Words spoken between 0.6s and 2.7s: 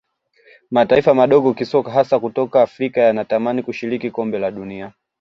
mataifa madogo kisoka hasa kutoka